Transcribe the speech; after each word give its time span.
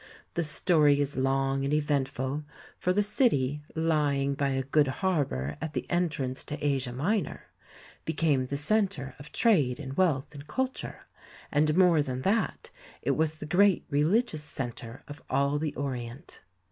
The 0.33 0.43
story 0.43 0.99
is 0.99 1.15
long 1.15 1.63
and 1.63 1.71
eventful, 1.71 2.43
for 2.79 2.91
the 2.91 3.03
city, 3.03 3.61
lying 3.75 4.33
by 4.33 4.49
a 4.49 4.63
good 4.63 4.87
harbour 4.87 5.55
at 5.61 5.73
the 5.73 5.87
entrance 5.91 6.43
to 6.45 6.57
Asia 6.59 6.91
Minor, 6.91 7.43
became 8.03 8.47
the 8.47 8.57
centre 8.57 9.13
of 9.19 9.31
trade 9.31 9.79
and 9.79 9.95
wealth 9.95 10.33
and 10.33 10.47
culture, 10.47 11.01
and 11.51 11.77
more 11.77 12.01
than 12.01 12.23
that, 12.23 12.71
it 13.03 13.11
was 13.11 13.35
the 13.37 13.45
great 13.45 13.85
religious 13.91 14.41
centre 14.41 15.03
of 15.07 15.21
all 15.29 15.59
the 15.59 15.75
Orient. 15.75 16.41